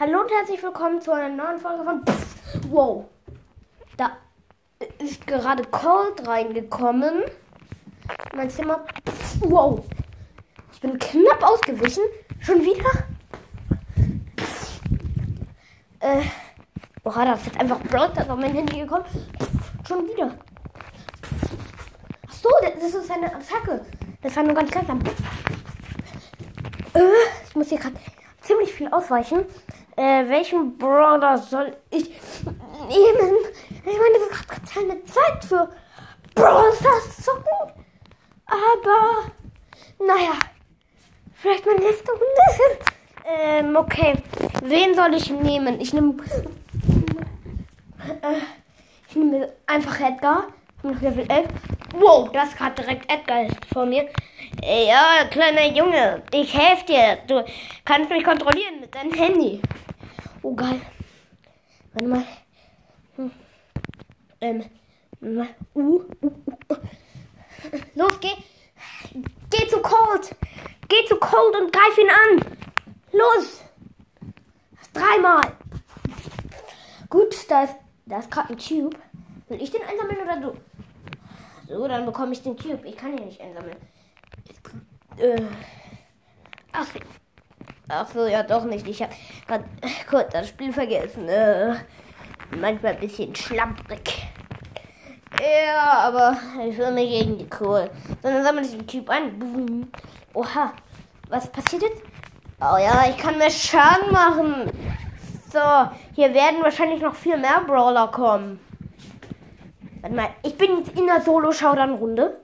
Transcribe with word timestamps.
Hallo 0.00 0.22
und 0.22 0.30
herzlich 0.30 0.62
willkommen 0.62 0.98
zu 1.02 1.12
einer 1.12 1.28
neuen 1.28 1.58
Folge 1.58 1.84
von 1.84 2.02
Pff, 2.06 2.58
Wow. 2.70 3.04
Da 3.98 4.16
ist 4.98 5.26
gerade 5.26 5.62
Cold 5.64 6.26
reingekommen. 6.26 7.24
Mein 8.34 8.48
Zimmer. 8.48 8.82
Pff, 9.06 9.36
wow. 9.42 9.84
Ich 10.72 10.80
bin 10.80 10.98
knapp 10.98 11.42
ausgewichen. 11.42 12.02
Schon 12.40 12.62
wieder? 12.62 12.90
Pff. 14.38 14.80
Äh. 15.98 16.22
Boah, 17.02 17.12
da 17.12 17.34
ist 17.34 17.44
jetzt 17.44 17.60
einfach 17.60 17.78
Broadcast 17.80 18.30
auf 18.30 18.38
mein 18.38 18.54
Handy 18.54 18.80
gekommen. 18.80 19.04
Pff, 19.04 19.86
schon 19.86 20.08
wieder. 20.08 20.34
Ach 22.26 22.32
so, 22.32 22.48
das 22.62 22.94
ist 22.94 23.10
eine 23.10 23.26
Attacke. 23.26 23.84
Das 24.22 24.34
war 24.34 24.44
nur 24.44 24.54
ganz 24.54 24.74
langsam. 24.74 24.98
Äh, 26.94 27.00
ich 27.46 27.54
muss 27.54 27.68
hier 27.68 27.78
gerade 27.78 27.96
ziemlich 28.40 28.72
viel 28.72 28.88
ausweichen. 28.88 29.44
Äh, 29.96 30.28
welchen 30.28 30.78
Brawler 30.78 31.38
soll 31.38 31.76
ich 31.90 32.08
nehmen? 32.88 33.34
Ich 33.70 33.84
meine, 33.84 34.18
das 34.18 34.46
gerade 34.46 34.60
keine 34.72 35.04
Zeit 35.04 35.44
für 35.44 35.68
Brawl 36.34 36.72
Stars 36.74 37.24
zocken. 37.24 37.74
Aber, 38.46 39.32
naja, 39.98 40.38
vielleicht 41.34 41.66
meine 41.66 41.80
letzte 41.80 42.12
Runde. 42.12 42.78
ähm, 43.26 43.76
okay. 43.76 44.14
Wen 44.62 44.94
soll 44.94 45.14
ich 45.14 45.30
nehmen? 45.30 45.80
Ich 45.80 45.92
nehme. 45.92 46.14
Äh, 48.22 48.40
ich 49.08 49.16
nehme 49.16 49.52
einfach 49.66 50.00
Edgar. 50.00 50.44
Noch 50.82 51.00
Level 51.02 51.26
11. 51.28 51.48
Wow, 51.94 52.30
das 52.32 52.56
gerade 52.56 52.74
direkt 52.82 53.10
Edgar 53.12 53.46
vor 53.72 53.84
mir. 53.84 54.08
Ja, 54.62 55.26
kleiner 55.30 55.66
Junge, 55.66 56.22
ich 56.32 56.56
helfe 56.56 56.86
dir. 56.86 57.18
Du 57.26 57.44
kannst 57.84 58.08
mich 58.08 58.24
kontrollieren 58.24 58.80
mit 58.80 58.94
deinem 58.94 59.12
Handy. 59.12 59.60
Oh, 60.42 60.54
geil. 60.54 60.80
Warte 61.92 62.08
mal. 62.08 62.24
Hm. 63.16 63.30
Ähm. 64.40 64.64
Uh, 65.22 65.44
uh, 65.74 66.02
uh, 66.22 66.30
uh. 66.70 66.76
Los, 67.94 68.18
geh. 68.20 68.32
Geh 69.50 69.68
zu 69.68 69.82
Cold. 69.82 70.34
Geh 70.88 71.04
zu 71.06 71.16
Cold 71.16 71.56
und 71.56 71.72
greif 71.72 71.98
ihn 71.98 72.08
an. 72.08 72.56
Los. 73.12 73.62
Dreimal. 74.94 75.42
Gut, 77.10 77.34
da 77.50 77.64
ist, 77.64 77.76
da 78.06 78.20
ist 78.20 78.30
gerade 78.30 78.54
ein 78.54 78.58
Cube. 78.58 78.96
Will 79.48 79.60
ich 79.60 79.70
den 79.70 79.82
einsammeln 79.82 80.22
oder 80.22 80.36
du? 80.36 80.56
So, 81.70 81.86
dann 81.86 82.04
bekomme 82.04 82.32
ich 82.32 82.42
den 82.42 82.56
Cube. 82.56 82.80
Ich 82.84 82.96
kann 82.96 83.16
ihn 83.16 83.26
nicht 83.26 83.40
einsammeln. 83.40 83.76
Äh. 85.16 85.40
Ach, 86.72 86.86
ach 87.88 88.08
so, 88.12 88.26
ja 88.26 88.42
doch 88.42 88.64
nicht. 88.64 88.88
Ich 88.88 89.00
habe 89.00 89.12
gerade 89.46 89.64
kurz 90.08 90.32
das 90.32 90.48
Spiel 90.48 90.72
vergessen. 90.72 91.28
Äh, 91.28 91.76
manchmal 92.58 92.94
ein 92.94 93.00
bisschen 93.00 93.34
schlamprig. 93.36 94.26
Ja, 95.40 96.08
aber 96.08 96.36
ich 96.68 96.76
will 96.76 96.90
mich 96.90 97.12
irgendwie 97.12 97.46
cool. 97.60 97.88
Sondern 98.20 98.42
sammle 98.42 98.62
ich 98.62 98.70
den 98.72 98.86
Typ 98.88 99.08
ein. 99.08 99.38
Boom. 99.38 99.92
Oha. 100.34 100.72
Was 101.28 101.48
passiert 101.52 101.82
jetzt? 101.82 102.02
Oh 102.60 102.78
ja, 102.78 103.08
ich 103.08 103.16
kann 103.16 103.38
mehr 103.38 103.48
Schaden 103.48 104.10
machen. 104.10 104.72
So, 105.52 105.60
hier 106.16 106.34
werden 106.34 106.62
wahrscheinlich 106.62 107.00
noch 107.00 107.14
viel 107.14 107.36
mehr 107.36 107.62
Brawler 107.64 108.08
kommen. 108.08 108.58
Warte 110.10 110.22
mal, 110.22 110.34
ich 110.42 110.58
bin 110.58 110.78
jetzt 110.78 110.98
in 110.98 111.06
der 111.06 111.20
Solo-Showdown-Runde. 111.20 112.40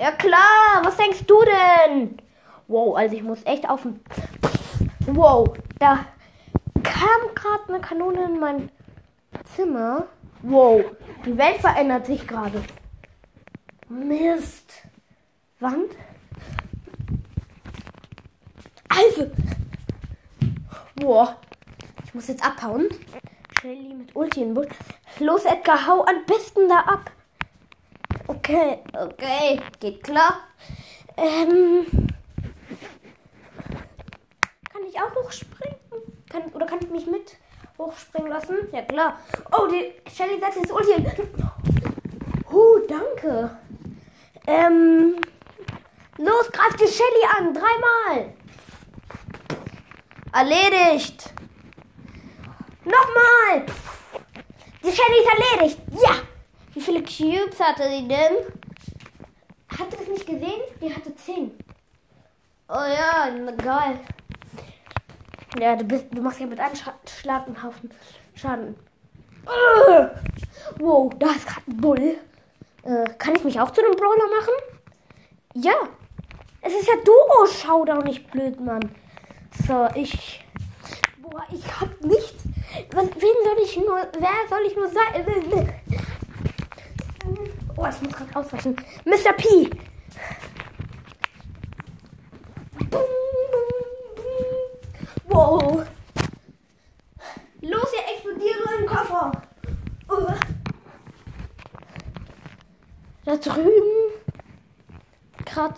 Ja 0.00 0.10
klar, 0.10 0.82
was 0.82 0.96
denkst 0.96 1.24
du 1.24 1.36
denn? 1.44 2.16
Wow, 2.66 2.96
also 2.96 3.14
ich 3.14 3.22
muss 3.22 3.44
echt 3.44 3.68
auf 3.68 3.82
den... 3.82 4.00
Wow, 5.06 5.56
da 5.78 6.04
kam 6.82 7.32
gerade 7.36 7.68
eine 7.68 7.80
Kanone 7.80 8.24
in 8.24 8.40
mein 8.40 8.70
Zimmer. 9.54 10.06
Wow, 10.42 10.84
die 11.24 11.38
Welt 11.38 11.58
verändert 11.58 12.06
sich 12.06 12.26
gerade. 12.26 12.60
Mist. 13.88 14.72
Wand? 15.60 15.92
Also. 18.88 19.30
Boah. 20.96 21.36
Ich 22.04 22.14
muss 22.14 22.26
jetzt 22.26 22.44
abhauen. 22.44 22.88
Shelly 23.64 23.94
mit 23.94 24.14
Ulti 24.14 24.42
in 24.42 24.52
Busch. 24.52 24.68
Los, 25.20 25.46
Edgar, 25.46 25.86
hau 25.86 26.04
am 26.04 26.26
besten 26.26 26.68
da 26.68 26.80
ab. 26.80 27.10
Okay, 28.26 28.80
okay, 28.92 29.58
geht 29.80 30.04
klar. 30.04 30.40
Ähm, 31.16 31.86
kann 34.70 34.82
ich 34.86 35.00
auch 35.00 35.14
hochspringen? 35.14 35.78
Kann, 36.28 36.42
oder 36.52 36.66
kann 36.66 36.80
ich 36.82 36.90
mich 36.90 37.06
mit 37.06 37.38
hochspringen 37.78 38.28
lassen? 38.28 38.56
Ja, 38.70 38.82
klar. 38.82 39.18
Oh, 39.52 39.66
die 39.66 39.94
Shelly 40.14 40.38
setzt 40.38 40.58
jetzt 40.58 40.70
Ulti 40.70 40.92
hin. 40.92 41.10
Huh, 42.52 42.80
danke. 42.86 43.56
Ähm, 44.46 45.16
los, 46.18 46.52
greif 46.52 46.76
die 46.76 46.86
Shelly 46.86 47.24
an. 47.38 47.54
Dreimal. 47.54 48.34
Erledigt. 50.34 51.33
Nochmal. 52.94 53.66
Die 54.82 54.92
Shelly 54.92 55.18
ist 55.20 55.58
erledigt. 55.58 55.80
Ja. 55.92 56.14
Wie 56.74 56.80
viele 56.80 57.02
Cubes 57.02 57.60
hatte 57.60 57.88
sie 57.88 58.06
denn? 58.06 58.36
Habt 59.78 59.92
ihr 59.92 59.98
das 59.98 60.08
nicht 60.08 60.26
gesehen? 60.26 60.60
Die 60.80 60.94
hatte 60.94 61.14
10. 61.14 61.50
Oh 62.68 62.74
ja, 62.74 63.28
geil. 63.56 64.00
Ja, 65.58 65.76
du, 65.76 65.84
bist, 65.84 66.06
du 66.10 66.20
machst 66.20 66.40
ja 66.40 66.46
mit 66.46 66.58
einem 66.58 66.74
Schlag 66.74 67.46
einen 67.46 67.62
Haufen 67.62 67.90
Schaden. 68.34 68.76
Ugh. 69.46 70.10
Wow, 70.78 71.12
da 71.18 71.30
ist 71.30 71.46
gerade 71.46 71.70
ein 71.70 71.76
Bull. 71.76 72.18
Äh, 72.82 73.04
kann 73.18 73.36
ich 73.36 73.44
mich 73.44 73.60
auch 73.60 73.70
zu 73.70 73.80
einem 73.80 73.94
Brawler 73.94 74.28
machen? 74.38 74.54
Ja. 75.54 75.74
Es 76.60 76.72
ist 76.72 76.88
ja 76.88 76.94
Duo-Showdown, 77.04 78.04
nicht 78.04 78.30
blöd, 78.30 78.60
Mann. 78.60 78.94
So, 79.66 79.88
ich. 79.94 80.44
Boah, 81.22 81.44
ich 81.52 81.80
hab 81.80 82.00
nichts. 82.00 82.43
Wen 82.90 83.10
soll 83.44 83.64
ich 83.64 83.76
nur. 83.76 84.08
Wer 84.18 84.48
soll 84.48 84.66
ich 84.66 84.76
nur 84.76 84.88
sein? 84.88 85.24
Oh, 87.76 87.86
ich 87.88 88.02
muss 88.02 88.12
gerade 88.12 88.36
ausweichen. 88.36 88.76
Mr. 89.04 89.32
P. 89.32 89.70
Wow. 95.26 95.86
Los, 97.60 97.92
ihr 97.92 98.14
explodiere 98.14 98.78
im 98.78 98.86
Koffer. 98.86 99.32
Da 103.24 103.36
drüben 103.36 104.12
gerade 105.44 105.74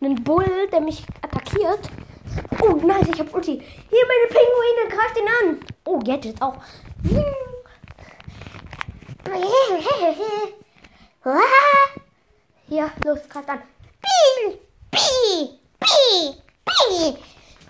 einen 0.00 0.22
Bull, 0.24 0.68
der 0.72 0.80
mich 0.80 1.04
attackiert. 1.22 1.90
Oh, 2.62 2.72
nice, 2.84 3.08
ich 3.12 3.20
hab 3.20 3.34
Ulti. 3.34 3.60
Hier, 3.90 4.06
meine 4.06 4.28
Pinguine, 4.28 4.88
greift 4.88 5.18
ihn 5.18 5.28
an. 5.28 5.60
Oh, 5.84 6.00
jetzt 6.04 6.24
jetzt 6.24 6.40
auch. 6.42 6.56
Hier, 12.68 12.90
los, 13.04 13.18
greift 13.28 13.48
an. 13.48 13.62
Pi, 14.00 14.58
pi, 14.90 15.58
pi, 15.80 16.34
pi. 16.64 17.16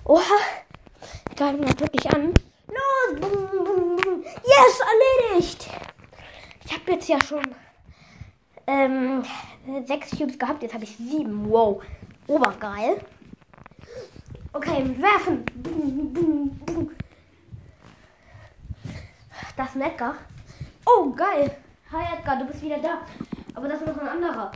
Oha, 0.05 0.39
greift 1.37 1.59
ihn 1.59 1.81
wirklich 1.81 2.15
an. 2.15 2.33
Los, 2.69 3.21
bum, 3.21 3.49
bum, 3.51 3.97
bum. 3.97 4.25
Yes, 4.25 4.81
erledigt. 5.31 5.69
Ich 6.65 6.73
habe 6.73 6.93
jetzt 6.93 7.09
ja 7.09 7.19
schon 7.23 7.55
ähm, 8.67 9.23
sechs 9.85 10.11
Cubes 10.11 10.39
gehabt, 10.39 10.63
jetzt 10.63 10.75
habe 10.75 10.85
ich 10.85 10.97
sieben. 10.97 11.51
Wow, 11.51 11.83
obergeil. 12.27 13.01
Okay, 14.57 14.83
werfen. 14.99 15.45
Das 19.55 19.69
ist 19.69 19.77
ein 19.77 19.83
Edgar. 19.83 20.15
Oh, 20.87 21.11
geil. 21.11 21.51
Hi 21.93 22.17
Edgar, 22.17 22.39
du 22.39 22.47
bist 22.47 22.63
wieder 22.63 22.79
da. 22.79 23.03
Aber 23.55 23.69
das 23.69 23.83
ist 23.83 23.87
noch 23.87 23.99
ein 23.99 24.09
anderer. 24.09 24.51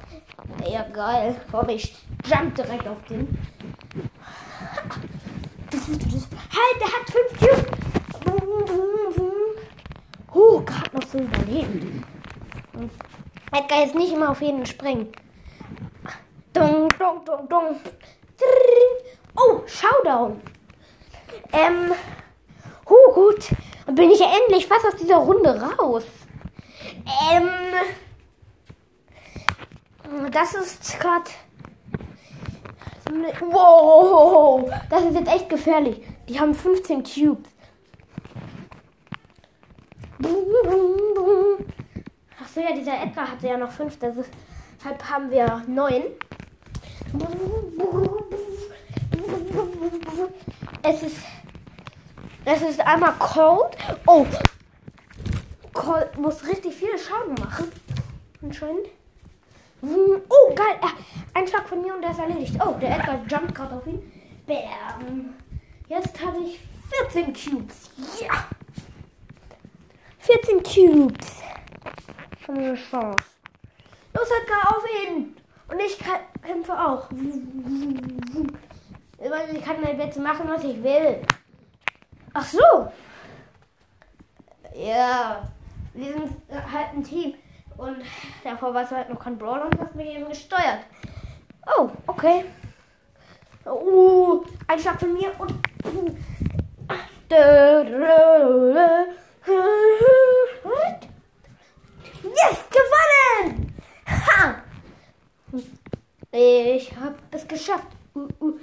Ja, 0.66 0.84
geil. 0.88 1.38
Komm, 1.50 1.68
ich 1.68 1.94
jump 2.24 2.54
direkt 2.54 2.88
auf 2.88 3.04
den. 3.10 3.28
Ist, 5.70 5.88
ist, 5.88 6.28
halt, 6.32 6.80
der 6.80 6.88
hat 6.88 7.10
fünf 7.10 7.38
Cubes. 7.38 7.66
Huh, 10.32 10.62
gerade 10.64 10.96
noch 10.96 11.06
so 11.06 11.18
überlebt. 11.18 12.06
Edgar 13.52 13.80
jetzt 13.80 13.94
nicht 13.94 14.14
immer 14.14 14.30
auf 14.30 14.40
jeden 14.40 14.64
springen. 14.64 15.12
Dung, 16.54 16.88
dung, 16.88 17.22
dung, 17.26 17.48
dung. 17.50 17.76
Oh, 19.36 19.60
Showdown. 19.66 20.40
Ähm, 21.52 21.92
huh, 22.88 23.12
gut. 23.14 23.50
Dann 23.86 23.94
bin 23.94 24.10
ich 24.10 24.20
endlich 24.20 24.66
fast 24.66 24.86
aus 24.86 24.96
dieser 24.96 25.16
Runde 25.16 25.60
raus. 25.60 26.04
Ähm, 27.32 27.48
das 30.30 30.54
ist 30.54 30.98
gerade. 31.00 31.30
Wow, 33.40 34.70
das 34.88 35.02
ist 35.02 35.14
jetzt 35.14 35.28
echt 35.28 35.48
gefährlich. 35.48 36.00
Die 36.28 36.38
haben 36.38 36.54
15 36.54 37.02
Cubes. 37.02 37.50
Achso, 42.40 42.60
ja, 42.60 42.72
dieser 42.74 43.02
Edgar 43.02 43.30
hatte 43.30 43.48
ja 43.48 43.56
noch 43.56 43.70
fünf, 43.70 43.98
deshalb 43.98 45.10
haben 45.10 45.30
wir 45.30 45.62
neun. 45.66 46.02
Es 50.82 51.02
ist. 51.02 51.16
Es 52.44 52.62
ist 52.62 52.80
einmal 52.80 53.12
Cold. 53.18 53.76
Oh! 54.06 54.26
Cold 55.72 56.16
muss 56.16 56.46
richtig 56.46 56.74
viele 56.74 56.98
Schaden 56.98 57.34
machen. 57.34 57.70
Anscheinend. 58.42 58.86
Oh, 59.82 60.54
geil. 60.54 60.78
Ein 61.34 61.46
Schlag 61.46 61.68
von 61.68 61.82
mir 61.82 61.94
und 61.94 62.02
der 62.02 62.10
ist 62.10 62.18
erledigt. 62.18 62.54
Oh, 62.64 62.72
der 62.80 62.98
Edgar 62.98 63.20
jumpt 63.28 63.54
gerade 63.54 63.76
auf 63.76 63.86
ihn. 63.86 64.00
Bam. 64.46 65.34
Jetzt 65.88 66.24
habe 66.24 66.38
ich 66.38 66.60
14 67.12 67.32
Cubes. 67.32 67.90
Ja. 68.20 68.46
14 70.18 70.62
Cubes. 70.62 71.42
Schon 72.44 72.58
eine 72.58 72.74
Chance. 72.74 73.24
Los, 74.14 74.28
Edgar, 74.42 74.76
auf 74.76 74.84
ihn. 75.06 75.36
Und 75.68 75.80
ich 75.80 75.98
kämpfe 76.42 76.72
auch. 76.72 77.08
Ich 79.52 79.64
kann 79.64 79.84
halt 79.84 79.98
jetzt 79.98 80.18
machen, 80.18 80.48
was 80.48 80.64
ich 80.64 80.82
will. 80.82 81.22
Ach 82.32 82.44
so. 82.44 82.90
Ja. 84.74 85.48
Wir 85.94 86.12
sind 86.12 86.36
halt 86.50 86.94
ein 86.94 87.04
Team. 87.04 87.34
Und 87.76 87.98
davor 88.44 88.74
war 88.74 88.82
es 88.82 88.90
halt 88.90 89.08
noch 89.08 89.18
kein 89.18 89.38
Brawler 89.38 89.66
und 89.66 89.80
hast 89.80 89.94
mich 89.94 90.08
eben 90.08 90.28
gesteuert. 90.28 90.80
Oh, 91.76 91.90
okay. 92.06 92.44
Uh, 93.64 94.44
ein 94.66 94.78
Schlag 94.78 94.98
von 94.98 95.12
mir 95.12 95.32
und. 95.38 95.54
Yes, 102.22 102.58
gewonnen! 102.70 103.74
Ha! 104.06 104.62
Ich 106.32 106.96
habe 106.96 107.16
es 107.30 107.46
geschafft. 107.48 107.88
Uh, 108.14 108.28
uh. 108.40 108.58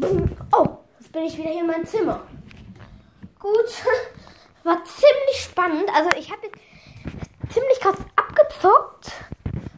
Oh, 0.00 0.78
jetzt 1.00 1.12
bin 1.12 1.24
ich 1.24 1.36
wieder 1.36 1.50
hier 1.50 1.62
in 1.62 1.66
meinem 1.66 1.86
Zimmer. 1.86 2.20
Gut, 3.38 3.82
war 4.64 4.84
ziemlich 4.84 5.40
spannend. 5.42 5.88
Also 5.94 6.10
ich 6.16 6.30
habe 6.30 6.42
ziemlich 7.48 7.80
krass 7.80 7.96
abgezockt. 8.14 9.12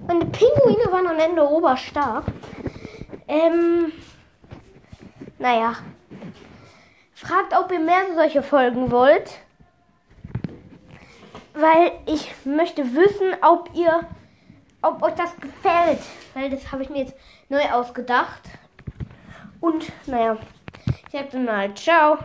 Meine 0.06 0.26
Pinguine 0.26 0.92
waren 0.92 1.06
am 1.06 1.18
Ende 1.18 1.48
oberstark. 1.48 2.24
Ähm, 3.28 3.92
naja. 5.38 5.76
Fragt, 7.14 7.54
ob 7.56 7.70
ihr 7.72 7.80
mehr 7.80 8.02
solche 8.14 8.42
Folgen 8.42 8.90
wollt. 8.90 9.38
Weil 11.54 11.92
ich 12.06 12.32
möchte 12.44 12.94
wissen, 12.94 13.36
ob 13.42 13.70
ihr, 13.74 14.06
ob 14.82 15.02
euch 15.02 15.14
das 15.14 15.34
gefällt. 15.36 16.00
Weil 16.34 16.50
das 16.50 16.72
habe 16.72 16.82
ich 16.82 16.90
mir 16.90 17.04
jetzt 17.04 17.14
neu 17.48 17.62
ausgedacht. 17.70 18.42
Und 19.60 19.92
naja, 20.06 20.36
ich 20.86 21.12
sag 21.12 21.30
dann 21.30 21.44
mal, 21.44 21.74
ciao. 21.74 22.18